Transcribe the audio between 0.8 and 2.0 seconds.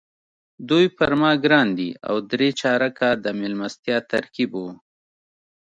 پر ما ګران دي